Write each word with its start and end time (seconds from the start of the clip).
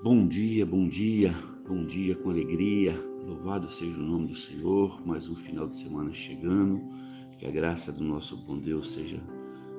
Bom 0.00 0.28
dia, 0.28 0.64
bom 0.64 0.88
dia, 0.88 1.34
bom 1.66 1.84
dia 1.84 2.14
com 2.14 2.30
alegria. 2.30 2.96
Louvado 3.26 3.68
seja 3.68 3.98
o 3.98 4.02
nome 4.02 4.28
do 4.28 4.34
Senhor. 4.36 5.04
Mais 5.04 5.28
um 5.28 5.34
final 5.34 5.66
de 5.66 5.76
semana 5.76 6.12
chegando. 6.12 6.80
Que 7.36 7.44
a 7.44 7.50
graça 7.50 7.90
do 7.90 8.04
nosso 8.04 8.36
bom 8.36 8.60
Deus 8.60 8.92
seja 8.92 9.20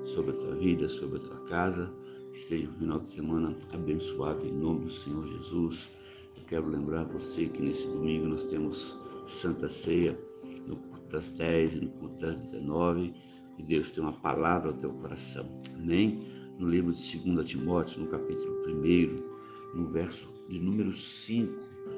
sobre 0.03 0.31
a 0.31 0.33
tua 0.33 0.55
vida, 0.55 0.89
sobre 0.89 1.19
a 1.19 1.21
tua 1.21 1.39
casa. 1.45 1.89
Que 2.33 2.37
seja 2.37 2.67
um 2.67 2.73
final 2.73 2.99
de 2.99 3.07
semana 3.07 3.55
abençoado 3.71 4.45
em 4.45 4.51
nome 4.51 4.83
do 4.83 4.91
Senhor 4.91 5.25
Jesus. 5.25 5.89
Eu 6.35 6.43
quero 6.43 6.67
lembrar 6.67 7.05
você 7.05 7.45
que 7.45 7.61
nesse 7.61 7.87
domingo 7.87 8.27
nós 8.27 8.43
temos 8.43 8.99
Santa 9.25 9.69
Ceia 9.69 10.19
no 10.67 10.75
culto 10.75 11.07
das 11.07 11.31
10 11.31 11.75
e 11.75 11.85
no 11.85 11.91
culto 11.91 12.17
das 12.17 12.51
19. 12.51 13.13
Que 13.55 13.63
Deus 13.63 13.91
tenha 13.91 14.07
uma 14.07 14.19
palavra 14.19 14.71
ao 14.71 14.77
teu 14.77 14.91
coração. 14.91 15.45
Amém? 15.75 16.17
No 16.57 16.67
livro 16.67 16.91
de 16.91 17.17
2 17.19 17.49
Timóteo, 17.49 18.01
no 18.01 18.07
capítulo 18.07 18.61
1 18.67 19.38
no 19.73 19.87
verso 19.87 20.31
de 20.47 20.59
número 20.59 20.93
5, 20.93 21.53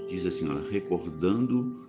diz 0.10 0.26
assim: 0.26 0.50
ó, 0.50 0.58
recordando, 0.70 1.88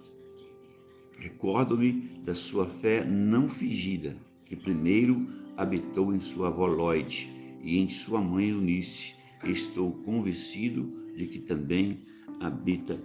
recordo-me 1.18 2.10
da 2.24 2.34
sua 2.34 2.66
fé 2.66 3.04
não 3.04 3.48
fingida, 3.48 4.16
que 4.45 4.56
primeiro 4.56 5.26
habitou 5.56 6.14
em 6.14 6.20
sua 6.20 6.48
avó 6.48 6.66
Lloyd 6.66 7.30
e 7.62 7.78
em 7.78 7.88
sua 7.88 8.20
mãe 8.20 8.50
Eunice. 8.50 9.14
Estou 9.45 9.92
convencido 10.04 11.12
de 11.16 11.26
que 11.26 11.40
também 11.40 12.01
habita 12.40 12.98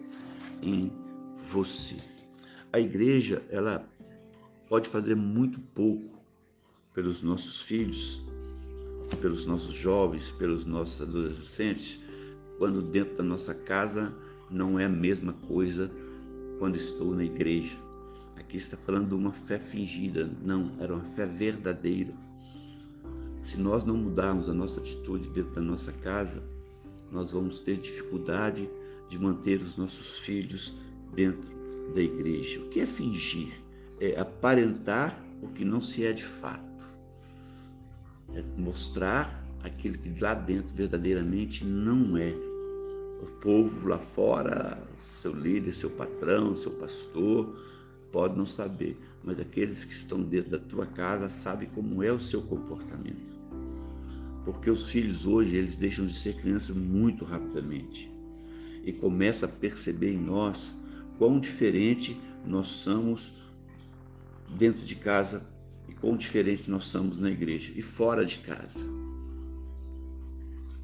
em 0.61 0.91
você. 1.35 1.95
A 2.71 2.79
igreja, 2.79 3.43
ela 3.49 3.87
pode 4.67 4.89
fazer 4.89 5.15
muito 5.15 5.59
pouco 5.59 6.17
pelos 6.93 7.21
nossos 7.21 7.61
filhos, 7.61 8.21
pelos 9.21 9.45
nossos 9.45 9.73
jovens, 9.73 10.31
pelos 10.31 10.65
nossos 10.65 11.01
adolescentes, 11.01 11.99
quando 12.57 12.81
dentro 12.81 13.17
da 13.17 13.23
nossa 13.23 13.53
casa 13.53 14.13
não 14.49 14.79
é 14.79 14.85
a 14.85 14.89
mesma 14.89 15.33
coisa 15.33 15.91
quando 16.59 16.75
estou 16.75 17.15
na 17.15 17.23
igreja. 17.23 17.77
Aqui 18.35 18.57
está 18.57 18.77
falando 18.77 19.09
de 19.09 19.15
uma 19.15 19.31
fé 19.31 19.59
fingida, 19.59 20.29
não, 20.43 20.71
era 20.79 20.93
uma 20.93 21.03
fé 21.03 21.25
verdadeira. 21.25 22.13
Se 23.43 23.57
nós 23.57 23.85
não 23.85 23.97
mudarmos 23.97 24.49
a 24.49 24.53
nossa 24.53 24.79
atitude 24.79 25.29
dentro 25.29 25.53
da 25.53 25.61
nossa 25.61 25.91
casa, 25.91 26.43
nós 27.11 27.31
vamos 27.31 27.59
ter 27.59 27.77
dificuldade 27.77 28.69
de 29.09 29.17
manter 29.17 29.61
os 29.61 29.77
nossos 29.77 30.19
filhos 30.19 30.75
dentro 31.13 31.47
da 31.93 32.01
igreja. 32.01 32.59
O 32.59 32.69
que 32.69 32.79
é 32.81 32.85
fingir? 32.85 33.53
É 33.99 34.19
aparentar 34.19 35.19
o 35.41 35.47
que 35.47 35.63
não 35.63 35.81
se 35.81 36.05
é 36.05 36.11
de 36.11 36.25
fato. 36.25 36.85
É 38.33 38.43
mostrar 38.59 39.46
aquilo 39.63 39.97
que 39.97 40.19
lá 40.19 40.33
dentro 40.33 40.73
verdadeiramente 40.75 41.65
não 41.65 42.17
é. 42.17 42.33
O 43.21 43.31
povo 43.41 43.87
lá 43.87 43.97
fora, 43.97 44.81
seu 44.95 45.33
líder, 45.33 45.73
seu 45.73 45.89
patrão, 45.89 46.55
seu 46.55 46.71
pastor, 46.71 47.55
pode 48.11 48.37
não 48.37 48.45
saber, 48.45 48.97
mas 49.23 49.39
aqueles 49.39 49.83
que 49.83 49.93
estão 49.93 50.21
dentro 50.21 50.51
da 50.51 50.59
tua 50.59 50.85
casa 50.85 51.29
sabem 51.29 51.67
como 51.69 52.03
é 52.03 52.11
o 52.11 52.19
seu 52.19 52.41
comportamento. 52.41 53.37
Porque 54.45 54.69
os 54.69 54.89
filhos 54.89 55.25
hoje, 55.25 55.57
eles 55.57 55.75
deixam 55.75 56.05
de 56.05 56.13
ser 56.13 56.35
crianças 56.35 56.75
muito 56.75 57.25
rapidamente 57.25 58.09
e 58.83 58.93
começam 58.93 59.49
a 59.49 59.51
perceber 59.51 60.13
em 60.13 60.17
nós 60.17 60.71
quão 61.17 61.39
diferente 61.39 62.17
nós 62.45 62.67
somos 62.67 63.33
dentro 64.57 64.85
de 64.85 64.95
casa 64.95 65.45
e 65.89 65.93
quão 65.93 66.15
diferente 66.15 66.71
nós 66.71 66.85
somos 66.85 67.19
na 67.19 67.29
igreja 67.29 67.73
e 67.75 67.81
fora 67.81 68.25
de 68.25 68.37
casa. 68.39 69.06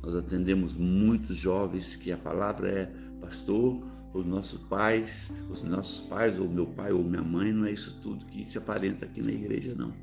Nós 0.03 0.15
atendemos 0.15 0.75
muitos 0.75 1.37
jovens 1.37 1.95
que 1.95 2.11
a 2.11 2.17
palavra 2.17 2.69
é 2.69 2.85
pastor, 3.21 3.81
os 4.13 4.25
nossos 4.25 4.59
pais, 4.63 5.31
os 5.49 5.63
nossos 5.63 6.01
pais, 6.01 6.37
ou 6.37 6.47
meu 6.47 6.67
pai 6.67 6.91
ou 6.91 7.01
minha 7.01 7.23
mãe, 7.23 7.53
não 7.53 7.65
é 7.65 7.71
isso 7.71 7.99
tudo 8.03 8.25
que 8.25 8.45
se 8.45 8.57
aparenta 8.57 9.05
aqui 9.05 9.21
na 9.21 9.31
igreja, 9.31 9.73
não. 9.73 9.93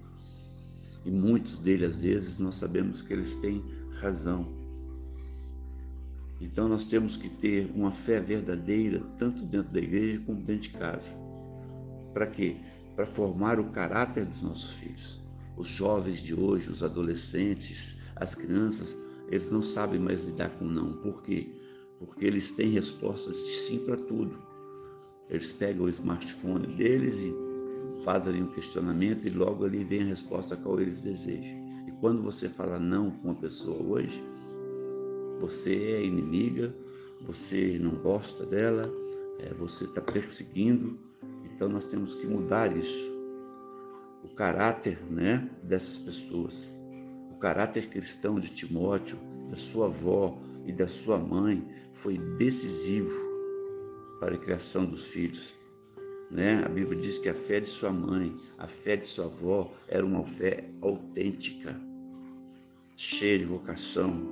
E 1.05 1.11
muitos 1.11 1.59
deles, 1.59 1.97
às 1.97 2.01
vezes, 2.01 2.39
nós 2.39 2.55
sabemos 2.55 3.03
que 3.03 3.13
eles 3.13 3.35
têm 3.37 3.63
razão. 4.01 4.49
Então 6.41 6.67
nós 6.67 6.87
temos 6.87 7.17
que 7.17 7.29
ter 7.29 7.71
uma 7.75 7.93
fé 7.93 8.19
verdadeira, 8.19 9.01
tanto 9.19 9.45
dentro 9.45 9.71
da 9.71 9.81
igreja 9.81 10.23
como 10.25 10.41
dentro 10.41 10.63
de 10.63 10.71
casa. 10.71 11.13
Para 12.15 12.27
quê? 12.27 12.57
Para 12.97 13.05
formar 13.05 13.61
o 13.61 13.71
caráter 13.71 14.25
dos 14.25 14.41
nossos 14.41 14.75
filhos. 14.77 15.21
Os 15.57 15.69
jovens 15.69 16.23
de 16.23 16.35
hoje, 16.35 16.71
os 16.71 16.83
adolescentes, 16.83 17.99
as 18.17 18.35
crianças, 18.35 18.97
eles 19.31 19.51
não 19.51 19.63
sabem 19.63 20.01
mais 20.01 20.25
lidar 20.25 20.51
com 20.59 20.65
não. 20.65 20.95
Por 20.95 21.23
quê? 21.23 21.49
Porque 21.99 22.25
eles 22.25 22.51
têm 22.51 22.71
respostas 22.71 23.37
de 23.37 23.53
sim 23.53 23.79
para 23.79 23.97
tudo. 23.97 24.37
Eles 25.29 25.53
pegam 25.53 25.87
o 25.87 25.89
smartphone 25.89 26.67
deles 26.67 27.21
e 27.21 27.33
fazem 28.03 28.43
um 28.43 28.49
questionamento 28.49 29.27
e 29.27 29.31
logo 29.31 29.65
ali 29.65 29.85
vem 29.85 30.03
a 30.03 30.07
resposta 30.07 30.57
qual 30.57 30.81
eles 30.81 31.01
desejam. 31.01 31.59
E 31.87 31.93
quando 32.01 32.23
você 32.23 32.49
fala 32.49 32.81
não 32.81 33.11
com 33.11 33.29
uma 33.29 33.35
pessoa 33.35 33.81
hoje, 33.81 34.21
você 35.39 35.75
é 35.75 36.05
inimiga, 36.05 36.75
você 37.21 37.79
não 37.81 37.93
gosta 37.93 38.45
dela, 38.45 38.91
é, 39.39 39.55
você 39.55 39.85
está 39.85 40.01
perseguindo. 40.01 40.99
Então 41.45 41.69
nós 41.69 41.85
temos 41.85 42.15
que 42.15 42.27
mudar 42.27 42.77
isso. 42.77 43.11
O 44.25 44.29
caráter 44.35 44.99
né, 45.09 45.49
dessas 45.63 45.99
pessoas 45.99 46.69
caráter 47.41 47.89
cristão 47.89 48.39
de 48.39 48.51
Timóteo, 48.51 49.19
da 49.49 49.57
sua 49.57 49.87
avó 49.87 50.39
e 50.67 50.73
da 50.73 50.87
sua 50.87 51.19
mãe 51.19 51.67
foi 51.93 52.19
decisivo 52.19 53.11
para 54.21 54.35
a 54.35 54.39
criação 54.39 54.85
dos 54.85 55.09
filhos. 55.09 55.55
Né? 56.31 56.63
A 56.65 56.69
Bíblia 56.69 57.01
diz 57.01 57.19
que 57.19 57.29
a 57.29 57.35
fé 57.35 57.59
de 57.59 57.69
sua 57.69 57.91
mãe, 57.91 58.37
a 58.59 58.69
fé 58.69 58.97
de 58.97 59.07
sua 59.07 59.25
avó 59.25 59.73
era 59.89 60.05
uma 60.05 60.23
fé 60.23 60.69
autêntica, 60.81 61.81
cheia 62.95 63.39
de 63.39 63.47
vocação, 63.47 64.23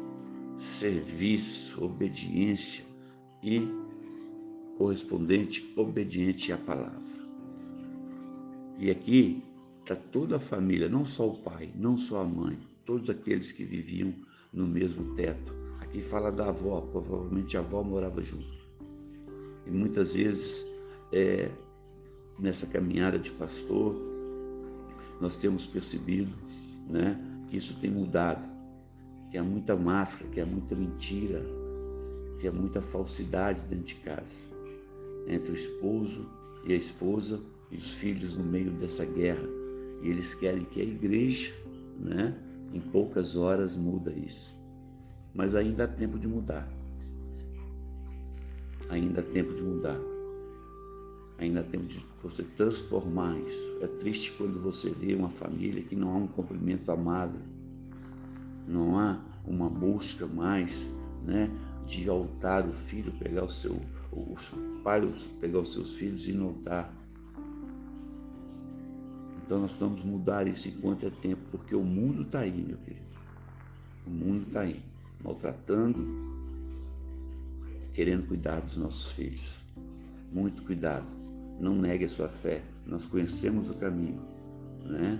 serviço, 0.58 1.82
obediência 1.82 2.84
e 3.42 3.66
correspondente 4.76 5.72
obediente 5.76 6.52
à 6.52 6.58
palavra. 6.58 7.08
E 8.78 8.90
aqui 8.90 9.42
está 9.80 9.96
toda 9.96 10.36
a 10.36 10.40
família, 10.40 10.88
não 10.88 11.04
só 11.04 11.26
o 11.26 11.38
pai, 11.38 11.70
não 11.74 11.96
só 11.96 12.20
a 12.20 12.24
mãe, 12.24 12.56
todos 12.88 13.10
aqueles 13.10 13.52
que 13.52 13.64
viviam 13.64 14.14
no 14.50 14.66
mesmo 14.66 15.14
teto. 15.14 15.52
Aqui 15.78 16.00
fala 16.00 16.32
da 16.32 16.48
avó, 16.48 16.80
provavelmente 16.80 17.54
a 17.54 17.60
avó 17.60 17.82
morava 17.82 18.22
junto. 18.22 18.66
E 19.66 19.70
muitas 19.70 20.14
vezes, 20.14 20.66
é, 21.12 21.50
nessa 22.38 22.66
caminhada 22.66 23.18
de 23.18 23.30
pastor, 23.30 23.94
nós 25.20 25.36
temos 25.36 25.66
percebido 25.66 26.32
né, 26.88 27.20
que 27.50 27.58
isso 27.58 27.78
tem 27.78 27.90
mudado, 27.90 28.48
que 29.30 29.36
há 29.36 29.44
muita 29.44 29.76
máscara, 29.76 30.30
que 30.30 30.40
há 30.40 30.46
muita 30.46 30.74
mentira, 30.74 31.44
que 32.40 32.48
há 32.48 32.52
muita 32.52 32.80
falsidade 32.80 33.60
dentro 33.68 33.84
de 33.84 33.96
casa, 33.96 34.44
entre 35.26 35.52
o 35.52 35.54
esposo 35.54 36.26
e 36.64 36.72
a 36.72 36.76
esposa 36.76 37.38
e 37.70 37.76
os 37.76 37.92
filhos 37.92 38.34
no 38.34 38.44
meio 38.44 38.70
dessa 38.70 39.04
guerra. 39.04 39.46
E 40.02 40.08
eles 40.08 40.34
querem 40.34 40.64
que 40.64 40.80
a 40.80 40.84
igreja, 40.84 41.52
né, 42.00 42.47
em 42.72 42.80
poucas 42.80 43.36
horas 43.36 43.76
muda 43.76 44.12
isso. 44.12 44.56
Mas 45.34 45.54
ainda 45.54 45.84
há 45.84 45.88
tempo 45.88 46.18
de 46.18 46.26
mudar. 46.26 46.68
Ainda 48.88 49.20
há 49.20 49.24
tempo 49.24 49.54
de 49.54 49.62
mudar. 49.62 49.98
Ainda 51.38 51.60
há 51.60 51.62
tempo 51.62 51.86
de 51.86 52.04
você 52.22 52.42
transformar 52.42 53.38
isso. 53.38 53.78
É 53.80 53.86
triste 53.86 54.32
quando 54.32 54.60
você 54.60 54.90
vê 54.90 55.14
uma 55.14 55.28
família 55.28 55.82
que 55.82 55.94
não 55.94 56.10
há 56.10 56.16
um 56.16 56.26
cumprimento 56.26 56.90
amado, 56.90 57.38
não 58.66 58.98
há 58.98 59.20
uma 59.46 59.70
busca 59.70 60.26
mais, 60.26 60.90
né, 61.24 61.48
de 61.86 62.08
altar 62.08 62.68
o 62.68 62.72
filho 62.72 63.12
pegar 63.12 63.44
o 63.44 63.50
seu, 63.50 63.80
o 64.10 64.34
pai 64.82 65.08
pegar 65.40 65.60
os 65.60 65.72
seus 65.72 65.94
filhos 65.94 66.28
e 66.28 66.32
no 66.32 66.48
altar 66.48 66.92
então 69.48 69.60
nós 69.60 69.70
precisamos 69.70 70.04
mudar 70.04 70.46
isso 70.46 70.68
enquanto 70.68 71.06
é 71.06 71.10
tempo, 71.10 71.37
porque 71.50 71.74
o 71.74 71.82
mundo 71.82 72.22
está 72.22 72.40
aí, 72.40 72.62
meu 72.62 72.76
querido. 72.78 73.06
O 74.06 74.10
mundo 74.10 74.46
está 74.46 74.60
aí, 74.60 74.82
maltratando, 75.22 75.98
querendo 77.92 78.26
cuidar 78.26 78.60
dos 78.60 78.76
nossos 78.76 79.12
filhos. 79.12 79.60
Muito 80.32 80.62
cuidado. 80.62 81.06
Não 81.60 81.74
negue 81.74 82.04
a 82.04 82.08
sua 82.08 82.28
fé. 82.28 82.62
Nós 82.86 83.04
conhecemos 83.06 83.68
o 83.68 83.74
caminho, 83.74 84.20
né? 84.84 85.18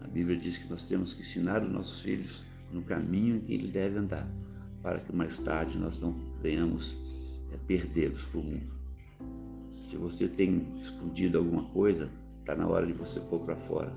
A 0.00 0.06
Bíblia 0.06 0.36
diz 0.36 0.58
que 0.58 0.68
nós 0.68 0.84
temos 0.84 1.14
que 1.14 1.22
ensinar 1.22 1.62
os 1.62 1.72
nossos 1.72 2.02
filhos 2.02 2.44
no 2.72 2.82
caminho 2.82 3.40
que 3.40 3.52
ele 3.52 3.68
deve 3.68 3.98
andar, 3.98 4.28
para 4.82 5.00
que 5.00 5.14
mais 5.14 5.38
tarde 5.38 5.78
nós 5.78 5.98
não 6.00 6.14
venhamos 6.42 6.96
é, 7.52 7.56
perdê-los 7.66 8.24
para 8.24 8.40
o 8.40 8.44
mundo. 8.44 8.78
Se 9.84 9.96
você 9.96 10.28
tem 10.28 10.66
escondido 10.78 11.38
alguma 11.38 11.64
coisa, 11.70 12.10
Está 12.48 12.56
na 12.56 12.66
hora 12.66 12.86
de 12.86 12.94
você 12.94 13.20
pôr 13.20 13.40
para 13.40 13.54
fora. 13.54 13.92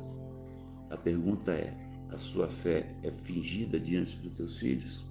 A 0.92 0.98
pergunta 0.98 1.54
é: 1.54 1.74
a 2.10 2.18
sua 2.18 2.48
fé 2.50 2.94
é 3.02 3.12
fingida 3.12 3.80
diante 3.80 4.18
dos 4.18 4.34
teus 4.34 4.60
filhos? 4.60 5.06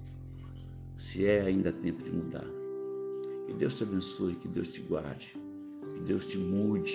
Se 0.96 1.24
é 1.24 1.40
ainda 1.40 1.72
tempo 1.72 2.04
de 2.04 2.12
mudar. 2.12 2.46
Que 3.46 3.54
Deus 3.54 3.76
te 3.76 3.82
abençoe, 3.82 4.36
que 4.36 4.46
Deus 4.46 4.68
te 4.68 4.82
guarde, 4.82 5.34
que 5.94 6.00
Deus 6.02 6.26
te 6.26 6.38
mude 6.38 6.92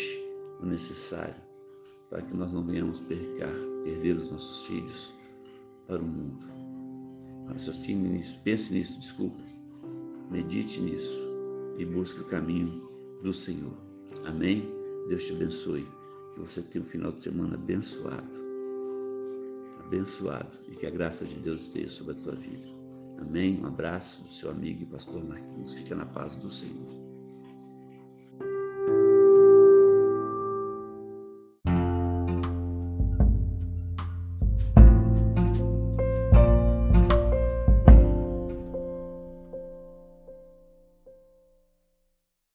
o 0.62 0.66
necessário 0.66 1.36
para 2.10 2.22
que 2.22 2.38
nós 2.38 2.54
não 2.54 2.64
venhamos 2.64 3.02
percar, 3.02 3.54
perder 3.84 4.16
os 4.16 4.32
nossos 4.32 4.68
filhos 4.68 5.14
para 5.88 6.02
o 6.02 6.06
mundo. 6.06 6.46
Raciocine 7.48 8.08
nisso, 8.10 8.40
pense 8.44 8.72
nisso, 8.72 9.00
desculpe. 9.00 9.44
Medite 10.32 10.80
nisso 10.80 11.20
e 11.78 11.86
busque 11.86 12.22
o 12.22 12.26
caminho 12.26 12.90
do 13.22 13.34
Senhor. 13.34 13.76
Amém? 14.26 14.72
Deus 15.10 15.26
te 15.26 15.34
abençoe. 15.34 15.88
Que 16.34 16.40
você 16.40 16.62
tenha 16.62 16.84
um 16.84 16.88
final 16.88 17.12
de 17.12 17.24
semana 17.24 17.56
abençoado. 17.56 18.45
Abençoado. 19.86 20.58
E 20.68 20.76
que 20.76 20.86
a 20.86 20.92
graça 20.92 21.26
de 21.26 21.36
Deus 21.36 21.64
esteja 21.64 21.90
sobre 21.90 22.14
a 22.14 22.16
tua 22.16 22.36
vida. 22.36 22.68
Amém? 23.20 23.60
Um 23.62 23.68
abraço 23.68 24.24
do 24.24 24.32
seu 24.32 24.50
amigo 24.50 24.84
e 24.84 24.86
pastor 24.86 25.24
Marquinhos. 25.24 25.76
Fica 25.76 25.96
na 25.96 26.06
paz 26.06 26.36
do 26.36 26.50
Senhor. 26.50 27.05